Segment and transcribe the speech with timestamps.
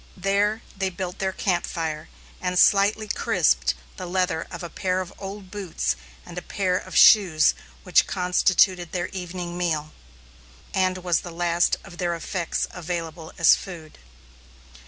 [0.17, 2.09] There they built their camp fire
[2.41, 6.97] and slightly crisped the leather of a pair of old boots and a pair of
[6.97, 9.93] shoes which constituted their evening meal,
[10.73, 13.99] and was the last of their effects available as food.